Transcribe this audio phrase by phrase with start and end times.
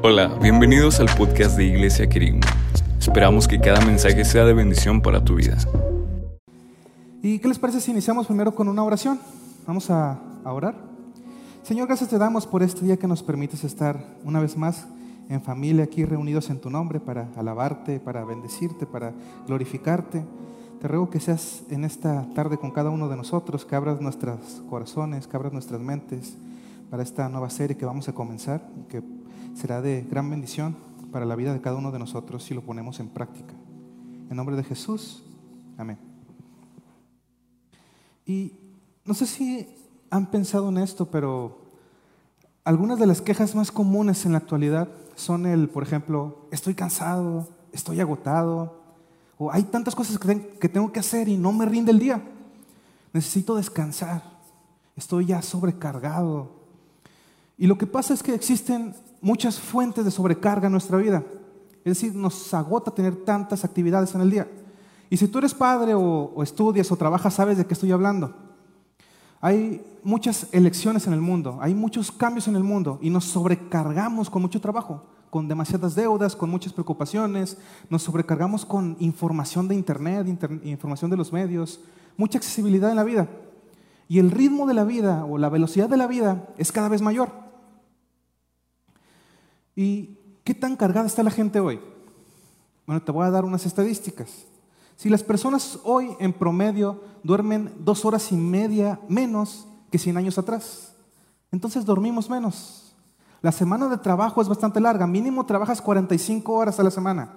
[0.00, 2.46] Hola, bienvenidos al podcast de Iglesia Querigma.
[3.00, 5.58] Esperamos que cada mensaje sea de bendición para tu vida.
[7.20, 9.18] ¿Y qué les parece si iniciamos primero con una oración?
[9.66, 10.76] Vamos a, orar.
[11.64, 14.86] Señor, gracias te damos por este día que nos permites estar una vez más
[15.28, 19.12] en familia aquí reunidos en tu nombre para alabarte, para bendecirte, para
[19.48, 20.22] glorificarte.
[20.80, 24.62] Te ruego que seas en esta tarde con cada uno de nosotros, que abras nuestros
[24.70, 26.36] corazones, que abras nuestras mentes
[26.88, 29.02] para esta nueva serie que vamos a comenzar, que
[29.58, 30.76] será de gran bendición
[31.10, 33.54] para la vida de cada uno de nosotros si lo ponemos en práctica.
[34.30, 35.24] En nombre de Jesús,
[35.76, 35.98] amén.
[38.24, 38.52] Y
[39.04, 39.68] no sé si
[40.10, 41.58] han pensado en esto, pero
[42.62, 47.48] algunas de las quejas más comunes en la actualidad son el, por ejemplo, estoy cansado,
[47.72, 48.80] estoy agotado,
[49.38, 52.22] o hay tantas cosas que tengo que hacer y no me rinde el día.
[53.12, 54.22] Necesito descansar,
[54.94, 56.52] estoy ya sobrecargado.
[57.56, 61.24] Y lo que pasa es que existen muchas fuentes de sobrecarga en nuestra vida.
[61.84, 64.48] Es decir, nos agota tener tantas actividades en el día.
[65.10, 68.34] Y si tú eres padre o, estudias o trabajas, sabes de qué estoy hablando.
[69.40, 74.28] Hay muchas elecciones en el mundo, hay muchos cambios en el mundo y nos sobrecargamos
[74.28, 77.56] con mucho trabajo, con demasiadas deudas, con muchas preocupaciones,
[77.88, 80.26] nos sobrecargamos con información de Internet,
[80.64, 81.80] información de los medios,
[82.16, 83.28] mucha accesibilidad en la vida.
[84.08, 87.00] Y el ritmo de la vida o la velocidad de la vida es cada vez
[87.00, 87.47] mayor.
[89.80, 91.78] ¿Y qué tan cargada está la gente hoy?
[92.84, 94.28] Bueno, te voy a dar unas estadísticas.
[94.96, 100.36] Si las personas hoy en promedio duermen dos horas y media menos que 100 años
[100.36, 100.96] atrás,
[101.52, 102.96] entonces dormimos menos.
[103.40, 107.34] La semana de trabajo es bastante larga, mínimo trabajas 45 horas a la semana.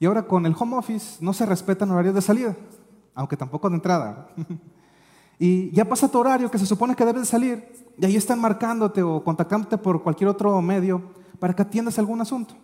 [0.00, 2.56] Y ahora con el home office no se respetan horarios de salida,
[3.14, 4.26] aunque tampoco de entrada.
[5.38, 8.40] y ya pasa tu horario que se supone que debes de salir, y ahí están
[8.40, 11.02] marcándote o contactándote por cualquier otro medio
[11.38, 12.54] para que atiendas algún asunto.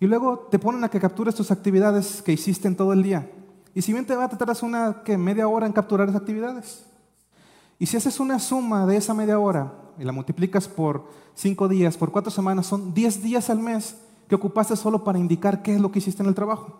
[0.00, 3.30] Y luego te ponen a que captures tus actividades que hiciste en todo el día.
[3.74, 6.84] Y si bien te va a tratar una que media hora en capturar esas actividades.
[7.78, 11.96] Y si haces una suma de esa media hora y la multiplicas por cinco días,
[11.96, 13.96] por cuatro semanas, son diez días al mes
[14.28, 16.78] que ocupaste solo para indicar qué es lo que hiciste en el trabajo.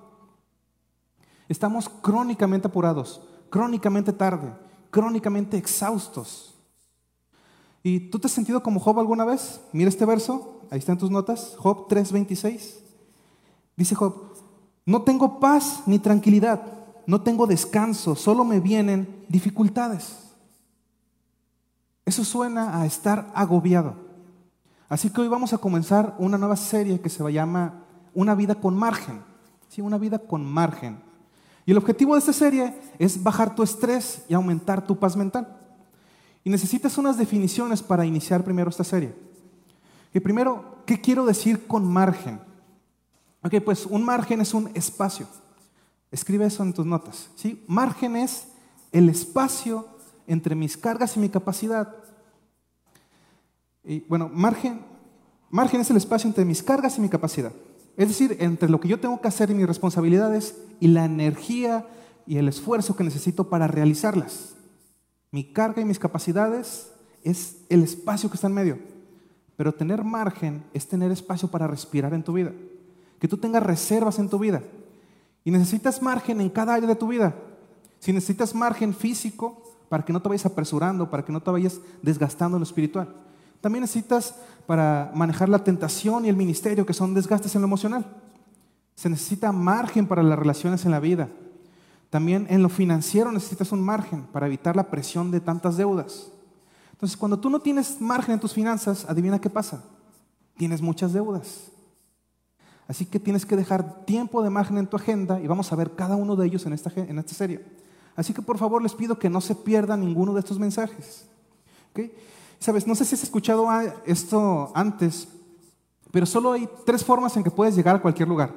[1.48, 3.20] Estamos crónicamente apurados,
[3.50, 4.52] crónicamente tarde,
[4.94, 6.54] crónicamente exhaustos.
[7.82, 9.60] ¿Y tú te has sentido como Job alguna vez?
[9.72, 12.76] Mira este verso, ahí está en tus notas, Job 3:26.
[13.76, 14.14] Dice Job,
[14.86, 16.62] no tengo paz ni tranquilidad,
[17.08, 20.16] no tengo descanso, solo me vienen dificultades.
[22.04, 23.96] Eso suena a estar agobiado.
[24.88, 27.82] Así que hoy vamos a comenzar una nueva serie que se llama
[28.14, 29.24] Una vida con margen.
[29.68, 31.02] Sí, una vida con margen.
[31.66, 35.56] Y el objetivo de esta serie es bajar tu estrés y aumentar tu paz mental.
[36.42, 39.14] Y necesitas unas definiciones para iniciar primero esta serie.
[40.12, 42.38] Y primero, ¿qué quiero decir con margen?
[43.42, 45.26] Ok, pues un margen es un espacio.
[46.10, 47.30] Escribe eso en tus notas.
[47.34, 47.64] ¿sí?
[47.66, 48.48] Margen es
[48.92, 49.88] el espacio
[50.26, 51.94] entre mis cargas y mi capacidad.
[53.82, 54.80] Y bueno, margen,
[55.50, 57.52] margen es el espacio entre mis cargas y mi capacidad.
[57.96, 61.86] Es decir, entre lo que yo tengo que hacer y mis responsabilidades y la energía
[62.26, 64.54] y el esfuerzo que necesito para realizarlas.
[65.30, 68.78] Mi carga y mis capacidades es el espacio que está en medio.
[69.56, 72.52] Pero tener margen es tener espacio para respirar en tu vida
[73.24, 74.62] que tú tengas reservas en tu vida.
[75.44, 77.34] Y necesitas margen en cada área de tu vida.
[77.98, 81.80] Si necesitas margen físico para que no te vayas apresurando, para que no te vayas
[82.02, 83.08] desgastando en lo espiritual.
[83.64, 84.34] También necesitas
[84.66, 88.04] para manejar la tentación y el ministerio, que son desgastes en lo emocional.
[88.94, 91.30] Se necesita margen para las relaciones en la vida.
[92.10, 96.30] También en lo financiero necesitas un margen para evitar la presión de tantas deudas.
[96.92, 99.82] Entonces, cuando tú no tienes margen en tus finanzas, adivina qué pasa.
[100.58, 101.70] Tienes muchas deudas.
[102.86, 105.92] Así que tienes que dejar tiempo de margen en tu agenda y vamos a ver
[105.92, 107.64] cada uno de ellos en esta, en esta serie.
[108.14, 111.24] Así que por favor les pido que no se pierdan ninguno de estos mensajes.
[112.58, 113.68] Sabes, no sé si has escuchado
[114.06, 115.28] esto antes,
[116.10, 118.52] pero solo hay tres formas en que puedes llegar a cualquier lugar.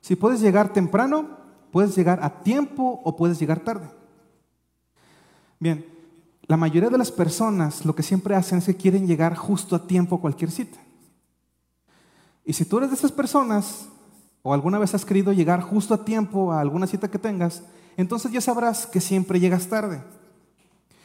[0.00, 1.38] Si puedes llegar temprano,
[1.70, 3.88] puedes llegar a tiempo o puedes llegar tarde.
[5.58, 5.84] Bien,
[6.46, 9.86] la mayoría de las personas lo que siempre hacen es que quieren llegar justo a
[9.86, 10.78] tiempo a cualquier cita.
[12.44, 13.86] Y si tú eres de esas personas,
[14.42, 17.62] o alguna vez has querido llegar justo a tiempo a alguna cita que tengas,
[17.96, 20.02] entonces ya sabrás que siempre llegas tarde.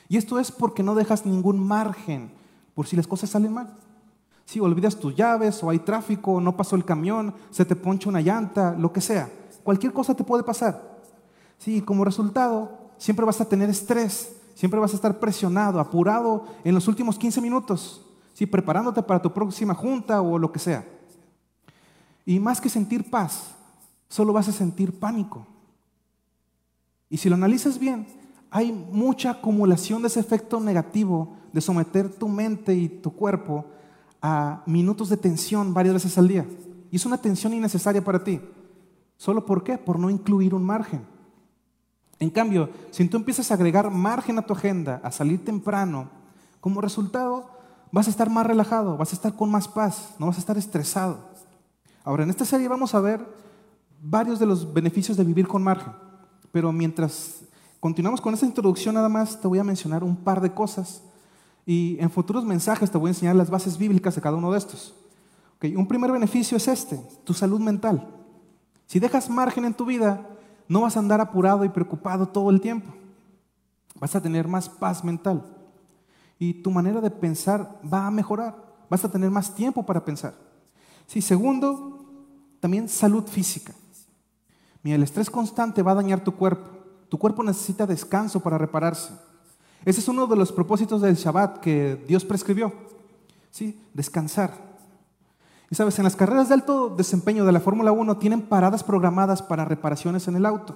[0.07, 2.31] Y esto es porque no dejas ningún margen
[2.73, 3.75] por si las cosas salen mal.
[4.45, 8.21] Si olvidas tus llaves, o hay tráfico, no pasó el camión, se te poncha una
[8.21, 9.29] llanta, lo que sea.
[9.63, 10.99] Cualquier cosa te puede pasar.
[11.57, 16.75] Sí, como resultado, siempre vas a tener estrés, siempre vas a estar presionado, apurado en
[16.75, 18.05] los últimos 15 minutos.
[18.35, 18.45] ¿sí?
[18.45, 20.85] preparándote para tu próxima junta o lo que sea.
[22.25, 23.55] Y más que sentir paz,
[24.09, 25.47] solo vas a sentir pánico.
[27.09, 28.05] Y si lo analizas bien,
[28.55, 33.65] hay mucha acumulación de ese efecto negativo de someter tu mente y tu cuerpo
[34.21, 36.45] a minutos de tensión varias veces al día.
[36.89, 38.39] Y es una tensión innecesaria para ti.
[39.17, 39.77] ¿Solo por qué?
[39.77, 41.05] Por no incluir un margen.
[42.17, 46.07] En cambio, si tú empiezas a agregar margen a tu agenda, a salir temprano,
[46.61, 47.49] como resultado
[47.91, 50.57] vas a estar más relajado, vas a estar con más paz, no vas a estar
[50.57, 51.19] estresado.
[52.05, 53.19] Ahora, en esta serie vamos a ver
[54.01, 55.91] varios de los beneficios de vivir con margen,
[56.53, 57.41] pero mientras
[57.79, 61.01] continuamos con esta introducción nada más, te voy a mencionar un par de cosas
[61.65, 64.57] y en futuros mensajes te voy a enseñar las bases bíblicas de cada uno de
[64.57, 64.93] estos.
[65.75, 68.07] un primer beneficio es este, tu salud mental.
[68.85, 70.27] Si dejas margen en tu vida,
[70.67, 72.93] no vas a andar apurado y preocupado todo el tiempo.
[73.99, 75.43] Vas a tener más paz mental.
[76.37, 78.55] Y tu manera de pensar va a mejorar.
[78.89, 80.35] Vas a tener más tiempo para pensar.
[81.07, 82.05] Sí, segundo,
[82.59, 83.73] también salud física.
[84.83, 86.74] Mira, el estrés constante va a dañar tu cuerpo.
[87.15, 89.13] Tu cuerpo necesita descanso para repararse.
[89.85, 92.73] Ese es uno de los propósitos del Shabbat que Dios prescribió.
[93.51, 93.81] ¿Sí?
[93.93, 94.51] Descansar.
[95.71, 99.41] Y sabes, en las carreras de alto desempeño de la Fórmula 1 tienen paradas programadas
[99.41, 100.75] para reparaciones en el auto.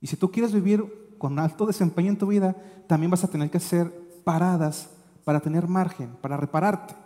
[0.00, 2.56] Y si tú quieres vivir con alto desempeño en tu vida,
[2.88, 3.92] también vas a tener que hacer
[4.24, 4.88] paradas
[5.22, 6.96] para tener margen, para repararte.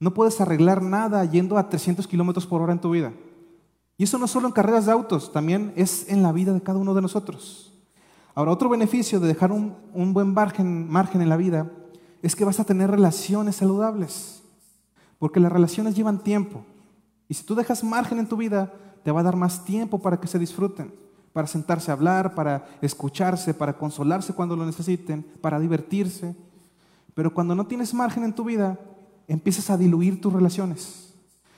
[0.00, 3.12] No puedes arreglar nada yendo a 300 kilómetros por hora en tu vida.
[3.98, 6.78] Y eso no solo en carreras de autos, también es en la vida de cada
[6.78, 7.72] uno de nosotros.
[8.34, 11.70] Ahora, otro beneficio de dejar un, buen margen, margen en la vida
[12.20, 14.42] es que vas a tener relaciones saludables,
[15.18, 16.62] porque las relaciones llevan tiempo.
[17.28, 20.20] Y si tú dejas margen en tu vida, te va a dar más tiempo para
[20.20, 20.92] que se disfruten,
[21.32, 26.36] para sentarse a hablar, para escucharse, para consolarse cuando lo necesiten, para divertirse.
[27.14, 28.78] Pero cuando no tienes margen en tu vida,
[29.28, 31.14] empiezas a diluir tus relaciones.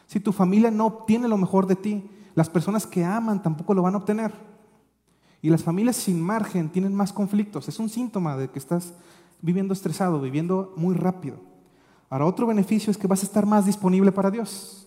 [0.07, 3.83] Si tu familia no obtiene lo mejor de ti, las personas que aman tampoco lo
[3.83, 4.33] van a obtener.
[5.41, 7.69] Y las familias sin margen tienen más conflictos.
[7.69, 8.93] Es un síntoma de que estás
[9.41, 11.37] viviendo estresado, viviendo muy rápido.
[12.11, 14.87] Ahora, otro beneficio es que vas a estar más disponible para Dios.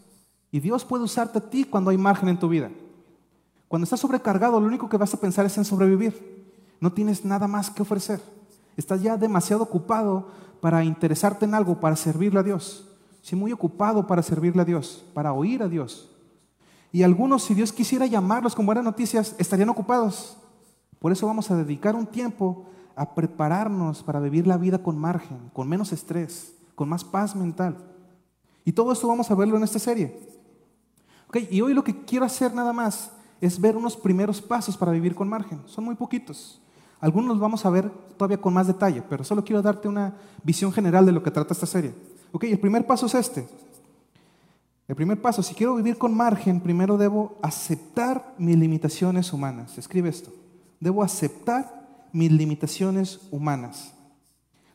[0.52, 2.70] Y Dios puede usarte a ti cuando hay margen en tu vida.
[3.68, 6.42] Cuando estás sobrecargado, lo único que vas a pensar es en sobrevivir.
[6.82, 8.22] No tienes nada más que ofrecer.
[8.76, 10.30] Estás ya demasiado ocupado
[10.60, 12.88] para interesarte en algo, para servirle a Dios.
[13.22, 16.10] Sí, muy ocupado para servirle a Dios, para oír a Dios.
[16.92, 20.38] Y algunos, si Dios quisiera llamarlos con buenas noticias, estarían ocupados.
[21.00, 22.66] Por eso vamos a dedicar un tiempo
[22.96, 27.78] a prepararnos para vivir la vida con margen, con menos estrés, con más paz mental.
[28.66, 30.20] Y todo esto vamos a verlo en esta serie.
[31.28, 34.92] Okay, y hoy lo que quiero hacer nada más es ver unos primeros pasos para
[34.92, 35.62] vivir con margen.
[35.66, 36.62] Son muy poquitos.
[37.00, 40.72] Algunos los vamos a ver todavía con más detalle, pero solo quiero darte una visión
[40.72, 41.96] general de lo que trata esta serie.
[42.32, 43.48] Ok, el primer paso es este.
[44.92, 49.78] El primer paso, si quiero vivir con margen, primero debo aceptar mis limitaciones humanas.
[49.78, 50.34] Escribe esto.
[50.82, 53.94] Debo aceptar mis limitaciones humanas.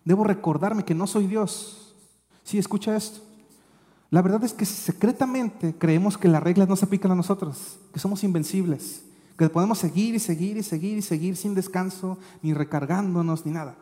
[0.07, 1.95] Debo recordarme que no soy Dios.
[2.45, 3.21] Sí, escucha esto.
[4.09, 8.01] La verdad es que secretamente creemos que las reglas no se aplican a nosotros, que
[8.01, 9.05] somos invencibles,
[9.37, 13.77] que podemos seguir y seguir y seguir y seguir sin descanso, ni recargándonos, ni nada.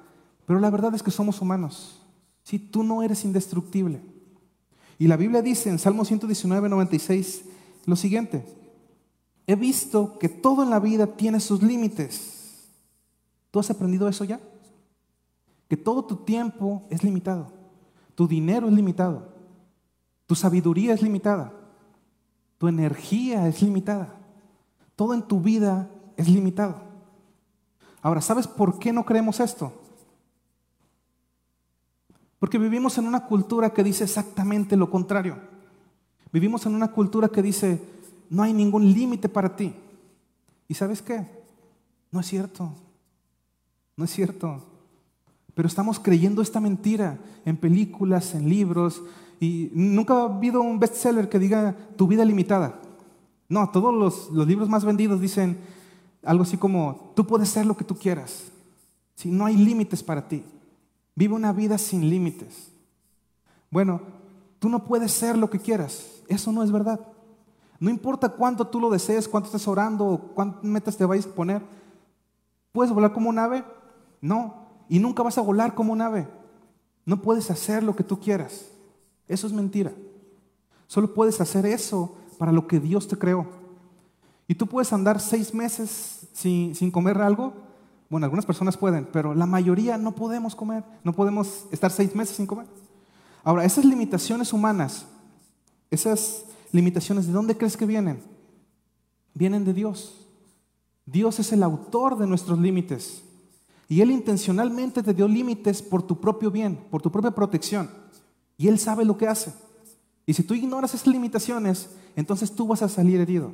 [0.47, 2.03] Pero la verdad es que somos humanos.
[2.43, 4.14] Si tú no eres indestructible.
[4.99, 7.45] Y la Biblia dice en Salmo 119, 96
[7.87, 8.45] lo siguiente,
[9.47, 12.71] He visto que todo en la vida tiene sus límites.
[13.51, 14.41] ¿Tú has aprendido eso ya?
[15.69, 17.53] Que todo tu tiempo es limitado,
[18.15, 19.29] tu dinero es limitado,
[20.27, 21.53] tu sabiduría es limitada,
[22.59, 24.15] tu energía es limitada,
[24.97, 26.81] todo en tu vida es limitado.
[28.01, 29.73] Ahora, ¿sabes por qué no creemos esto?
[32.45, 35.39] Porque vivimos en una cultura que dice exactamente lo contrario.
[36.31, 37.81] Vivimos en una cultura que dice,
[38.29, 39.73] no hay ningún límite para ti.
[40.69, 41.27] ¿Y sabes qué?
[42.11, 42.71] No es cierto.
[43.97, 44.63] No es cierto.
[45.55, 49.03] Pero estamos creyendo esta mentira en películas, en libros,
[49.41, 52.79] y nunca ha habido un bestseller que diga tu vida limitada.
[53.49, 55.57] No, todos los, libros más vendidos dicen
[56.23, 58.53] algo así como, tú puedes ser lo que tú quieras.
[59.15, 60.45] Si no hay límites para ti.
[61.15, 62.71] Vive una vida sin límites.
[63.71, 64.01] Bueno,
[64.59, 66.23] tú no puedes ser lo que quieras.
[66.29, 67.01] Eso no es verdad.
[67.79, 71.63] No importa cuánto tú lo desees, cuánto estés orando cuántas metas te vayas a poner.
[72.73, 73.65] ¿Puedes volar como un ave?
[74.21, 74.65] No.
[74.89, 76.29] Y nunca vas a volar como un ave.
[77.05, 78.67] No puedes hacer lo que tú quieras.
[79.29, 79.93] Eso es mentira.
[80.87, 83.47] Solo puedes hacer eso para lo que Dios te creó.
[84.47, 87.55] Y tú puedes andar seis meses sin, sin comer algo.
[88.15, 90.85] Bueno, algunas personas pueden, pero la mayoría no podemos comer.
[91.03, 92.69] No podemos estar seis meses sin comer.
[93.43, 95.07] Ahora, esas limitaciones humanas,
[95.91, 98.23] esas limitaciones, ¿de dónde crees que vienen?
[99.35, 100.29] Vienen de Dios.
[101.05, 103.25] Dios es el autor de nuestros límites.
[103.89, 107.91] Y Él intencionalmente te dio límites por tu propio bien, por tu propia protección.
[108.57, 109.53] Y Él sabe lo que hace.
[110.25, 113.51] Y si tú ignoras esas limitaciones, entonces tú vas a salir herido.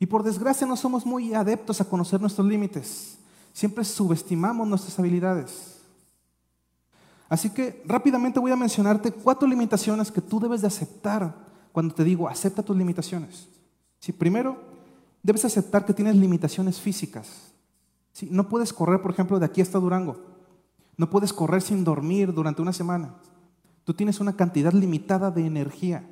[0.00, 3.20] Y por desgracia no somos muy adeptos a conocer nuestros límites.
[3.52, 5.80] Siempre subestimamos nuestras habilidades.
[7.28, 11.34] Así que rápidamente voy a mencionarte cuatro limitaciones que tú debes de aceptar
[11.72, 13.48] cuando te digo acepta tus limitaciones.
[13.98, 14.58] Si primero,
[15.22, 17.52] debes aceptar que tienes limitaciones físicas.
[18.28, 20.20] No puedes correr, por ejemplo, de aquí hasta Durango.
[20.96, 23.14] No puedes correr sin dormir durante una semana.
[23.84, 26.04] Tú tienes una cantidad limitada de energía.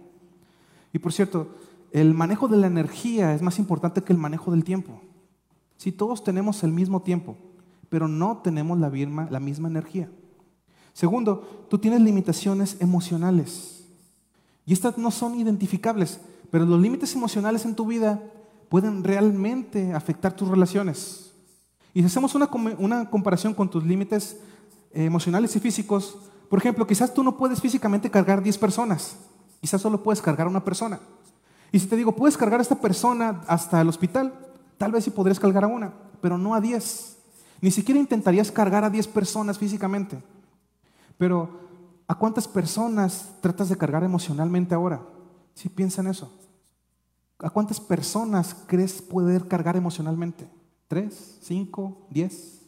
[0.92, 1.54] Y por cierto,
[1.92, 5.02] el manejo de la energía es más importante que el manejo del tiempo.
[5.80, 7.38] Si todos tenemos el mismo tiempo,
[7.88, 10.10] pero no tenemos la misma, energía.
[10.92, 13.86] Segundo, tú tienes limitaciones emocionales.
[14.66, 16.20] Y estas no son identificables,
[16.50, 18.22] pero los límites emocionales en tu vida
[18.68, 21.32] pueden realmente afectar tus relaciones.
[21.94, 24.38] Y si hacemos una, una comparación con tus límites
[24.92, 26.18] eh, emocionales y físicos,
[26.50, 29.16] por ejemplo, quizás tú no puedes físicamente cargar 10 personas,
[29.62, 31.00] quizás solo puedes cargar una persona.
[31.72, 34.49] Y si te digo, puedes cargar a esta persona hasta el hospital,
[34.80, 37.18] tal vez sí podrías cargar a una, pero no a 10.
[37.60, 40.22] Ni siquiera intentarías cargar a 10 personas físicamente.
[41.18, 41.50] Pero,
[42.08, 45.02] ¿a cuántas personas tratas de cargar emocionalmente ahora?
[45.52, 46.32] Si piensa en eso.
[47.40, 50.48] ¿A cuántas personas crees poder cargar emocionalmente?
[50.88, 51.36] ¿Tres?
[51.42, 52.06] ¿Cinco?
[52.08, 52.62] ¿Diez?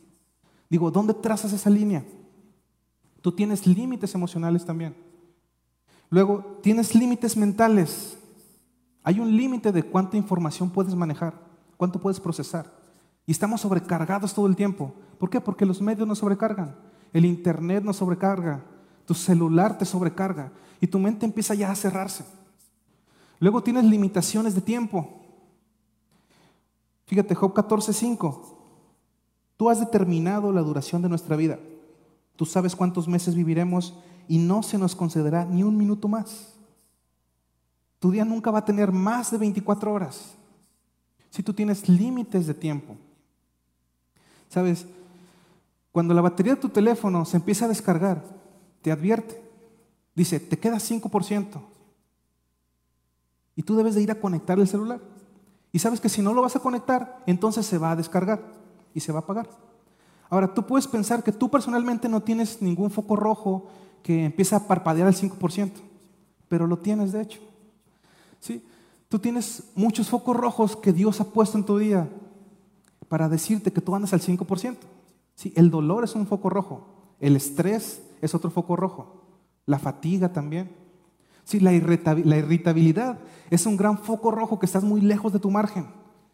[0.69, 2.05] Digo, ¿dónde trazas esa línea?
[3.23, 4.95] Tú tienes límites emocionales también.
[6.11, 8.19] Luego, tienes límites mentales.
[9.03, 11.52] Hay un límite de cuánta información puedes manejar,
[11.83, 12.73] cuánto puedes procesar.
[13.27, 14.95] Y estamos sobrecargados todo el tiempo.
[15.19, 15.41] ¿Por qué?
[15.41, 16.77] Porque los medios nos sobrecargan.
[17.13, 18.63] El internet nos sobrecarga.
[19.05, 20.53] Tu celular te sobrecarga.
[20.81, 22.25] Y tu mente empieza ya a cerrarse.
[23.41, 25.25] Luego tienes limitaciones de tiempo.
[27.07, 28.57] Fíjate, Job 14:5.
[29.57, 31.59] Tú has determinado la duración de nuestra vida.
[32.37, 33.99] Tú sabes cuántos meses viviremos
[34.29, 36.55] y no se nos concederá ni un minuto más.
[37.99, 40.37] Tu día nunca va a tener más de 24 horas.
[41.33, 42.95] Si tú tienes límites de tiempo.
[44.51, 44.85] Sabes,
[45.91, 48.23] cuando la batería de tu teléfono se empieza a descargar,
[48.83, 49.43] te advierte.
[50.15, 51.59] Dice, te queda 5%.
[53.57, 55.01] Y tú debes de ir a conectar el celular.
[55.73, 58.43] Y sabes que si no lo vas a conectar, entonces se va a descargar
[58.93, 59.49] y se va a apagar.
[60.29, 63.71] Ahora, tú puedes pensar que tú personalmente no tienes ningún foco rojo
[64.03, 65.73] que empieza a parpadear al 5%,
[66.49, 67.41] pero lo tienes de hecho.
[68.39, 68.63] ¿Sí?
[69.13, 72.09] Tú tienes muchos focos rojos que Dios ha puesto en tu vida
[73.09, 74.77] para decirte que tú andas al 5%.
[75.35, 75.53] ¿Sí?
[75.55, 76.87] El dolor es un foco rojo,
[77.21, 79.23] el estrés es otro foco rojo,
[79.67, 80.75] la fatiga también.
[81.45, 83.19] Sí, la, irritabilidad
[83.51, 85.89] es un gran foco rojo que estás muy lejos de tu margen.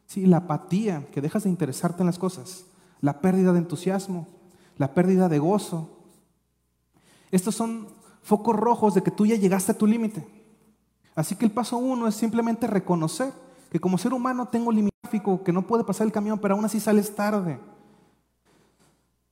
[0.07, 2.65] Sí, la apatía, que dejas de interesarte en las cosas.
[3.01, 4.29] La pérdida de entusiasmo,
[4.77, 5.99] la pérdida de gozo.
[7.33, 7.89] Estos son
[8.23, 10.38] focos rojos de que tú ya llegaste a tu límite.
[11.19, 13.33] Así que el paso uno es simplemente reconocer
[13.73, 14.93] que como ser humano tengo límite
[15.45, 17.59] que no puede pasar el camión, pero aún así sales tarde.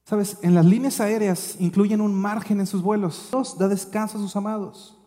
[0.05, 3.28] Sabes, en las líneas aéreas incluyen un margen en sus vuelos.
[3.31, 4.99] Dios da descanso a sus amados.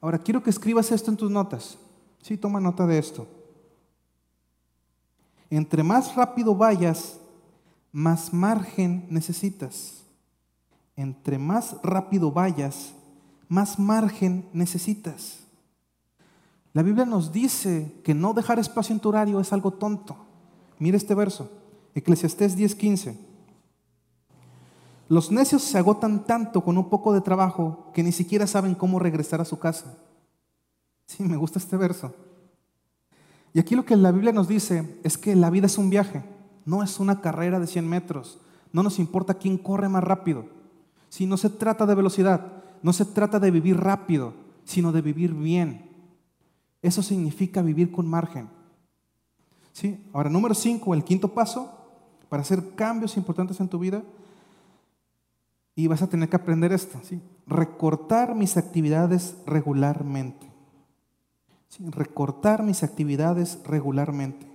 [0.00, 1.76] Ahora quiero que escribas esto en tus notas.
[2.22, 3.26] Sí, toma nota de esto.
[5.50, 7.18] Entre más rápido vayas,
[7.90, 10.04] más margen necesitas.
[10.94, 12.92] Entre más rápido vayas,
[13.48, 15.39] más margen necesitas.
[16.72, 20.16] La Biblia nos dice que no dejar espacio en tu horario es algo tonto.
[20.78, 21.50] Mira este verso,
[21.94, 23.16] Eclesiastés 10:15.
[25.08, 29.00] Los necios se agotan tanto con un poco de trabajo que ni siquiera saben cómo
[29.00, 29.98] regresar a su casa.
[31.06, 32.14] Sí, me gusta este verso.
[33.52, 36.22] Y aquí lo que la Biblia nos dice es que la vida es un viaje,
[36.64, 38.38] no es una carrera de 100 metros.
[38.72, 40.44] No nos importa quién corre más rápido.
[41.08, 44.34] Si no se trata de velocidad, no se trata de vivir rápido,
[44.64, 45.89] sino de vivir bien.
[46.82, 48.48] Eso significa vivir con margen.
[49.72, 50.02] ¿Sí?
[50.12, 51.70] Ahora, número 5, el quinto paso
[52.28, 54.02] para hacer cambios importantes en tu vida
[55.74, 57.20] y vas a tener que aprender esto, ¿sí?
[57.46, 60.50] recortar mis actividades regularmente.
[61.68, 61.84] ¿Sí?
[61.90, 64.46] Recortar mis actividades regularmente.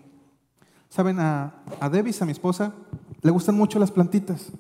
[0.89, 2.74] Saben, a, a Devis, a mi esposa,
[3.22, 4.51] le gustan mucho las plantitas.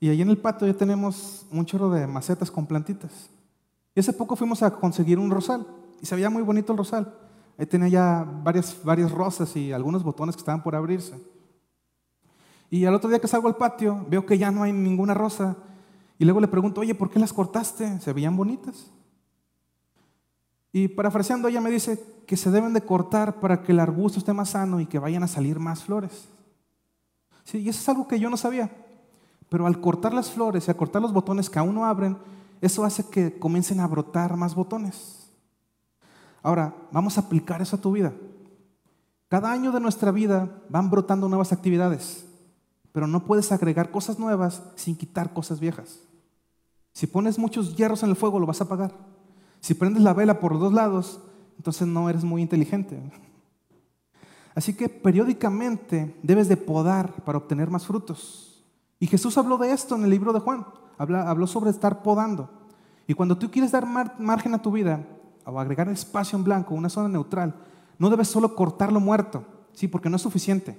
[0.00, 3.30] Y ahí en el patio ya tenemos un chorro de macetas con plantitas.
[3.94, 5.66] Y hace poco fuimos a conseguir un rosal.
[6.00, 7.14] Y se veía muy bonito el rosal.
[7.58, 11.14] Ahí tenía ya varias, varias rosas y algunos botones que estaban por abrirse.
[12.70, 15.56] Y al otro día que salgo al patio, veo que ya no hay ninguna rosa
[16.18, 18.00] Y luego le pregunto, oye, ¿por qué las cortaste?
[18.00, 18.90] ¿Se veían bonitas?
[20.72, 24.32] Y parafraseando, ella me dice que se deben de cortar para que el arbusto esté
[24.32, 26.28] más sano y que vayan a salir más flores.
[27.44, 28.70] Sí, y eso es algo que yo no sabía.
[29.48, 32.18] Pero al cortar las flores y al cortar los botones que aún no abren,
[32.60, 35.17] eso hace que comiencen a brotar más botones.
[36.48, 38.14] Ahora, vamos a aplicar eso a tu vida.
[39.28, 42.24] Cada año de nuestra vida van brotando nuevas actividades,
[42.90, 46.00] pero no puedes agregar cosas nuevas sin quitar cosas viejas.
[46.94, 48.94] Si pones muchos hierros en el fuego, lo vas a apagar.
[49.60, 51.20] Si prendes la vela por los dos lados,
[51.58, 52.98] entonces no eres muy inteligente.
[54.54, 58.64] Así que periódicamente debes de podar para obtener más frutos.
[58.98, 60.64] Y Jesús habló de esto en el libro de Juan.
[60.96, 62.48] habló sobre estar podando.
[63.06, 63.84] Y cuando tú quieres dar
[64.18, 65.04] margen a tu vida
[65.50, 67.54] o agregar espacio en blanco, una zona neutral,
[67.98, 70.76] no debes solo cortar lo muerto, sí, porque no es suficiente.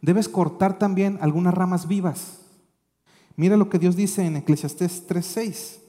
[0.00, 2.40] Debes cortar también algunas ramas vivas.
[3.36, 5.80] Mira lo que Dios dice en Eclesiastés 3:6.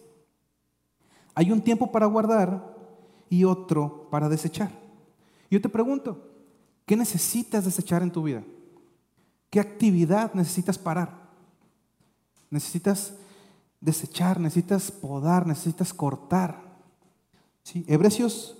[1.35, 2.75] Hay un tiempo para guardar
[3.29, 4.71] y otro para desechar.
[5.49, 6.29] Yo te pregunto,
[6.85, 8.43] ¿qué necesitas desechar en tu vida?
[9.49, 11.29] ¿Qué actividad necesitas parar?
[12.49, 13.13] Necesitas
[13.81, 16.72] desechar, necesitas podar, necesitas cortar.
[17.63, 17.85] ¿Sí?
[17.87, 18.57] Hebreos,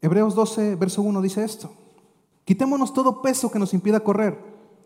[0.00, 1.72] Hebreos 12, verso 1 dice esto.
[2.44, 4.38] Quitémonos todo peso que nos impida correr,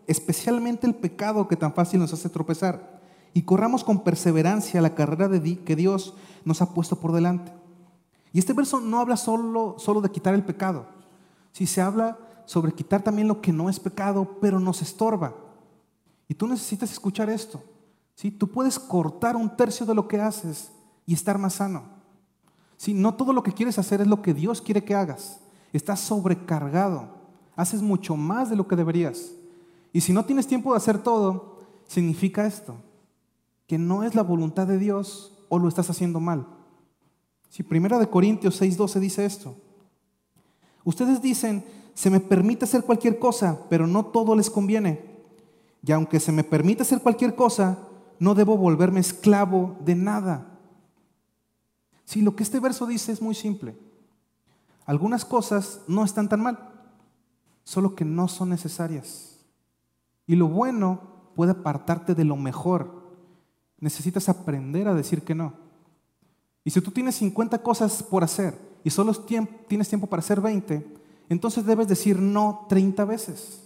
[0.07, 3.01] especialmente el pecado que tan fácil nos hace tropezar
[3.33, 6.13] y corramos con perseverancia la carrera de que Dios
[6.45, 7.51] nos ha puesto por delante.
[8.31, 10.87] Y este verso no habla solo, solo de quitar el pecado,
[11.51, 15.33] si se habla sobre quitar también lo que no es pecado, pero nos estorba.
[16.27, 17.63] Y tú necesitas escuchar esto.
[18.15, 18.31] ¿sí?
[18.31, 20.71] Tú puedes cortar un tercio de lo que haces
[21.05, 21.83] y estar más sano.
[22.83, 22.93] ¿Sí?
[22.93, 25.39] No todo lo que quieres hacer es lo que Dios quiere que hagas.
[25.71, 27.07] Estás sobrecargado.
[27.55, 29.31] Haces mucho más de lo que deberías.
[29.93, 32.75] Y si no tienes tiempo de hacer todo, significa esto
[33.67, 36.45] que no es la voluntad de Dios o lo estás haciendo mal.
[37.49, 39.55] Si Primera de Corintios 6:12 dice esto.
[40.83, 41.63] Ustedes dicen,
[41.93, 44.99] se me permite hacer cualquier cosa, pero no todo les conviene.
[45.85, 47.77] Y aunque se me permite hacer cualquier cosa,
[48.19, 50.52] no debo volverme esclavo de nada.
[52.05, 53.77] Si lo que este verso dice es muy simple.
[54.85, 56.71] Algunas cosas no están tan mal,
[57.63, 59.39] solo que no son necesarias.
[60.27, 61.01] Y lo bueno
[61.35, 63.03] puede apartarte de lo mejor
[63.83, 65.51] necesitas aprender a decir que no.
[66.63, 70.87] Y si tú tienes 50 cosas por hacer y solo tienes tiempo para hacer 20,
[71.27, 73.61] entonces debes decir no 30 veces.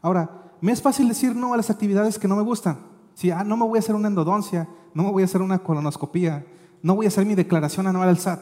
[0.00, 2.78] Ahora, me es fácil decir no a las actividades que no me gustan.
[3.12, 5.58] Si ah, no me voy a hacer una endodoncia, no me voy a hacer una
[5.58, 6.46] colonoscopía,
[6.82, 8.40] no voy a hacer mi declaración anual al SAT.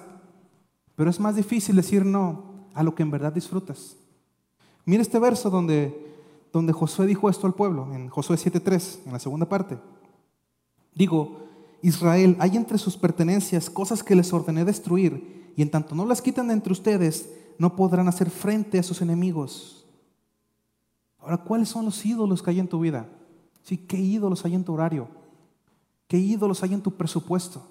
[0.96, 3.96] Pero es más difícil decir no a lo que en verdad disfrutas.
[4.84, 6.16] Mira este verso donde,
[6.52, 9.78] donde Josué dijo esto al pueblo, en Josué 7.3, en la segunda parte.
[10.94, 11.46] Digo,
[11.82, 16.22] Israel, hay entre sus pertenencias cosas que les ordené destruir, y en tanto no las
[16.22, 19.86] quiten de entre ustedes, no podrán hacer frente a sus enemigos.
[21.18, 23.06] Ahora, ¿cuáles son los ídolos que hay en tu vida?
[23.62, 25.08] Sí, ¿qué ídolos hay en tu horario?
[26.08, 27.62] ¿Qué ídolos hay en tu presupuesto?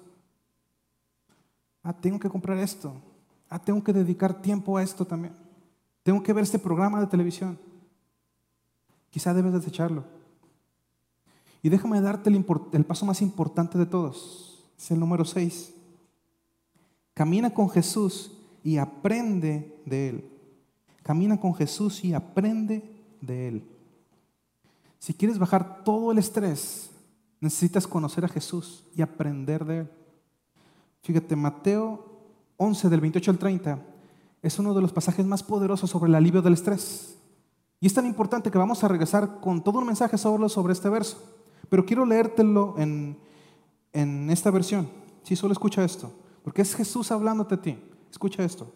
[1.82, 2.94] Ah, tengo que comprar esto.
[3.48, 5.34] Ah, tengo que dedicar tiempo a esto también.
[6.02, 7.58] Tengo que ver este programa de televisión.
[9.10, 10.04] Quizá debes desecharlo.
[11.62, 14.64] Y déjame darte el, paso más importante de todos.
[14.78, 15.74] Es el número 6.
[17.12, 20.30] Camina con Jesús y aprende de Él.
[21.02, 22.82] Camina con Jesús y aprende
[23.20, 23.64] de Él.
[24.98, 26.90] Si quieres bajar todo el estrés,
[27.40, 29.90] necesitas conocer a Jesús y aprender de Él.
[31.02, 32.06] Fíjate, Mateo
[32.56, 33.78] 11 del 28 al 30
[34.42, 37.16] es uno de los pasajes más poderosos sobre el alivio del estrés.
[37.80, 40.88] Y es tan importante que vamos a regresar con todo un mensaje solo sobre este
[40.88, 41.22] verso.
[41.68, 43.16] Pero quiero leértelo en,
[44.30, 44.88] esta versión.
[45.22, 46.12] Si solo escucha esto,
[46.44, 47.78] porque es Jesús hablándote a ti.
[48.10, 48.72] Escucha esto.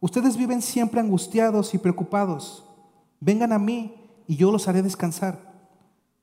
[0.00, 2.64] Ustedes viven siempre angustiados y preocupados.
[3.20, 3.94] Vengan a mí
[4.26, 5.54] y yo los haré descansar.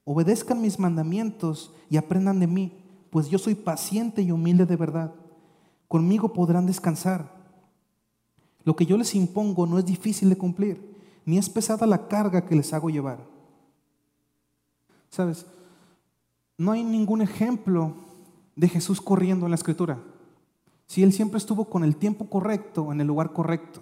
[0.04, 2.83] Obedezcan mis mandamientos y aprendan de mí,
[3.14, 5.14] pues yo soy paciente y humilde de verdad.
[5.88, 7.32] Conmigo podrán descansar.
[8.66, 12.46] Lo que yo les impongo no es difícil de cumplir, ni es pesada la carga
[12.46, 13.20] que les hago llevar.
[15.10, 15.46] ¿Sabes?
[16.58, 17.94] no hay ningún ejemplo
[18.56, 20.00] de Jesús corriendo en la escritura.
[20.86, 23.82] Si Él siempre estuvo con el tiempo correcto, en el lugar correcto.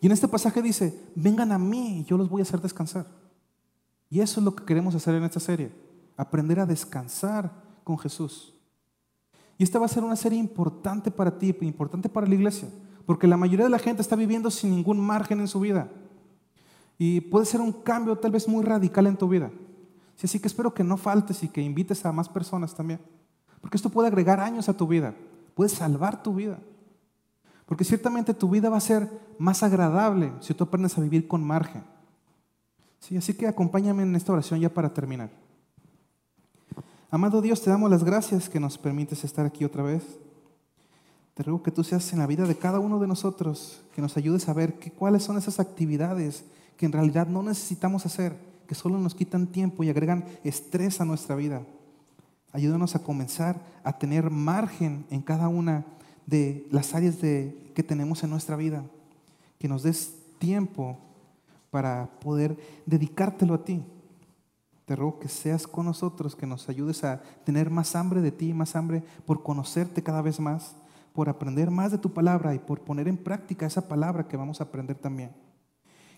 [0.00, 3.06] Y en este pasaje dice, vengan a mí y yo los voy a hacer descansar.
[4.10, 5.72] Y eso es lo que queremos hacer en esta serie,
[6.16, 7.50] aprender a descansar
[7.82, 8.53] con Jesús.
[9.58, 12.68] Y esta va a ser una serie importante para ti, importante para la iglesia,
[13.06, 15.88] porque la mayoría de la gente está viviendo sin ningún margen en su vida.
[16.98, 19.50] Y puede ser un cambio tal vez muy radical en tu vida.
[20.16, 23.00] Sí, así que espero que no faltes y que invites a más personas también.
[23.60, 25.14] Porque esto puede agregar años a tu vida,
[25.54, 26.58] puede salvar tu vida.
[27.66, 31.42] Porque ciertamente tu vida va a ser más agradable si tú aprendes a vivir con
[31.42, 31.82] margen.
[33.00, 35.30] Sí, así que acompáñame en esta oración ya para terminar.
[37.14, 40.02] Amado Dios, te damos las gracias que nos permites estar aquí otra vez.
[41.34, 44.16] Te ruego que tú seas en la vida de cada uno de nosotros, que nos
[44.16, 46.42] ayudes a ver cuáles son esas actividades
[46.76, 51.04] que en realidad no necesitamos hacer, que solo nos quitan tiempo y agregan estrés a
[51.04, 51.62] nuestra vida.
[52.50, 55.84] Ayúdanos a comenzar a tener margen en cada una
[56.26, 58.82] de las áreas de, que tenemos en nuestra vida.
[59.60, 60.98] Que nos des tiempo
[61.70, 63.84] para poder dedicártelo a ti.
[64.84, 68.52] Te ruego que seas con nosotros, que nos ayudes a tener más hambre de ti,
[68.52, 70.76] más hambre por conocerte cada vez más,
[71.14, 74.60] por aprender más de tu palabra y por poner en práctica esa palabra que vamos
[74.60, 75.30] a aprender también.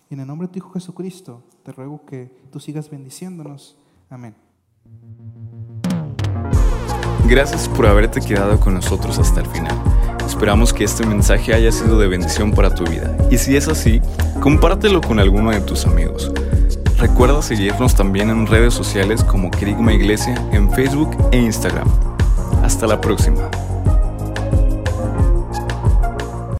[0.09, 3.77] En el nombre de tu Hijo Jesucristo, te ruego que tú sigas bendiciéndonos.
[4.09, 4.35] Amén.
[7.25, 9.77] Gracias por haberte quedado con nosotros hasta el final.
[10.25, 13.17] Esperamos que este mensaje haya sido de bendición para tu vida.
[13.31, 14.01] Y si es así,
[14.41, 16.31] compártelo con alguno de tus amigos.
[16.97, 21.87] Recuerda seguirnos también en redes sociales como Kerigma Iglesia en Facebook e Instagram.
[22.63, 23.49] Hasta la próxima.